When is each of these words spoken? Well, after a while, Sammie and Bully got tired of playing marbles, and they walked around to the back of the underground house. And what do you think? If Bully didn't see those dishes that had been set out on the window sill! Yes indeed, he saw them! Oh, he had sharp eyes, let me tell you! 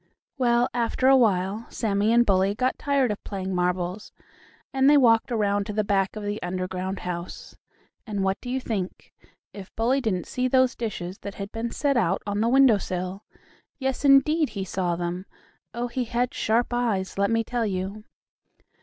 Well, 0.39 0.67
after 0.73 1.07
a 1.07 1.15
while, 1.15 1.67
Sammie 1.69 2.11
and 2.11 2.25
Bully 2.25 2.55
got 2.55 2.79
tired 2.79 3.11
of 3.11 3.23
playing 3.23 3.53
marbles, 3.53 4.11
and 4.73 4.89
they 4.89 4.97
walked 4.97 5.31
around 5.31 5.65
to 5.67 5.73
the 5.73 5.83
back 5.83 6.15
of 6.15 6.23
the 6.23 6.41
underground 6.41 7.01
house. 7.01 7.55
And 8.07 8.23
what 8.23 8.41
do 8.41 8.49
you 8.49 8.59
think? 8.59 9.13
If 9.53 9.69
Bully 9.75 10.01
didn't 10.01 10.25
see 10.25 10.47
those 10.47 10.75
dishes 10.75 11.19
that 11.19 11.35
had 11.35 11.51
been 11.51 11.69
set 11.69 11.97
out 11.97 12.23
on 12.25 12.41
the 12.41 12.49
window 12.49 12.79
sill! 12.79 13.23
Yes 13.77 14.03
indeed, 14.03 14.49
he 14.57 14.65
saw 14.65 14.95
them! 14.95 15.27
Oh, 15.71 15.87
he 15.87 16.05
had 16.05 16.33
sharp 16.33 16.73
eyes, 16.73 17.19
let 17.19 17.29
me 17.29 17.43
tell 17.43 17.67
you! 17.67 18.03